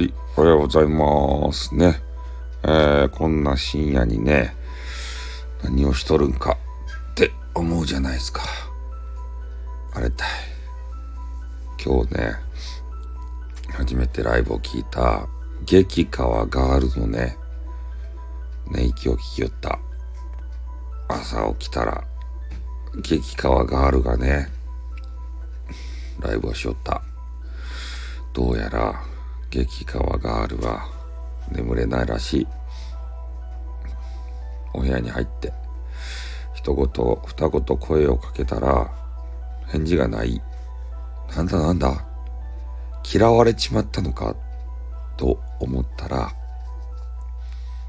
[0.00, 2.00] いおはようございますね。
[2.62, 4.54] えー、こんな深夜にね、
[5.62, 6.56] 何をしとるんか
[7.12, 8.42] って思うじゃないですか。
[9.92, 10.28] あれたい。
[11.82, 12.34] 今日ね、
[13.72, 15.26] 初めてライブを聞いた、
[15.64, 17.36] 激川ガールズのね、
[18.70, 19.78] 寝息を聞きよった。
[21.08, 22.04] 朝起きたら、
[23.02, 24.50] 激川ガールがね、
[26.20, 27.02] ライブをしよった。
[28.32, 29.02] どうやら、
[29.50, 30.88] 激カワガールは
[31.50, 32.46] 眠れないらしい。
[34.72, 35.52] お部屋に入って、
[36.54, 36.86] 一言
[37.26, 38.88] 二言声をかけたら、
[39.66, 40.40] 返事がない。
[41.34, 42.04] なんだなんだ
[43.12, 44.36] 嫌われちまったのか
[45.16, 46.32] と思ったら、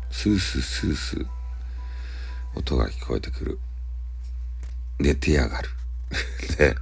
[0.10, 1.26] スースースースー
[2.56, 3.60] 音が聞こえてくる。
[5.00, 5.70] 寝てやがる。
[6.58, 6.76] で、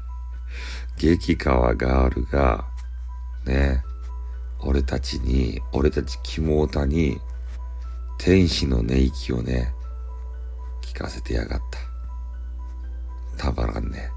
[0.98, 2.66] 激川ガールが、
[3.46, 3.84] ね、
[4.62, 7.20] 俺たちに、俺たち肝タに、
[8.18, 9.74] 天使の寝息をね、
[10.82, 11.62] 聞かせてやがっ
[13.38, 13.52] た。
[13.52, 14.12] たまらんね。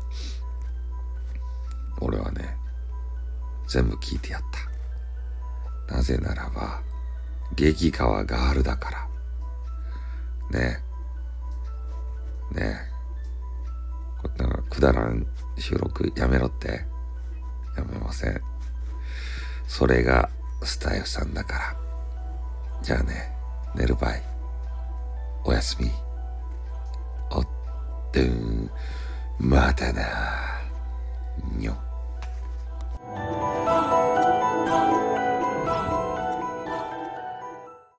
[2.01, 2.57] 俺はね、
[3.69, 4.43] 全部聞いてやっ
[5.89, 5.95] た。
[5.95, 6.83] なぜならば、
[7.55, 8.91] 激川ガールだか
[10.51, 10.59] ら。
[10.59, 10.83] ね
[12.53, 12.59] え。
[12.59, 12.93] ねえ。
[14.21, 15.27] こんなくだらん
[15.59, 16.87] 収録やめろって。
[17.77, 18.52] やめません。
[19.73, 20.29] それが
[20.63, 21.77] スタイフさんだから。
[22.83, 23.33] じゃあね、
[23.75, 24.23] 寝るばい。
[25.45, 25.91] おやすみ。
[27.31, 27.49] おっ
[28.13, 28.71] とん、
[29.39, 30.03] またな